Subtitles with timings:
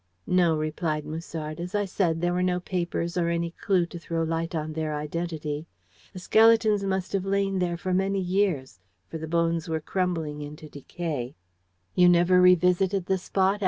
[0.25, 1.59] "No," replied Musard.
[1.59, 4.95] "As I said, there were no papers or any clue to throw light on their
[4.95, 5.67] identity.
[6.13, 8.79] The skeletons must have lain there for many years,
[9.11, 11.35] for the bones were crumbling into decay."
[11.93, 13.59] "You have never revisited the spot?"